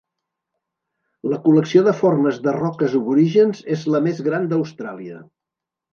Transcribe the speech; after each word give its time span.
La 1.33 1.37
col·lecció 1.43 1.83
de 1.89 1.93
formes 1.99 2.41
de 2.47 2.55
roques 2.57 2.95
aborígens 3.01 3.61
és 3.77 3.87
la 3.97 4.03
més 4.07 4.23
gran 4.29 4.49
d'Austràlia. 4.55 5.21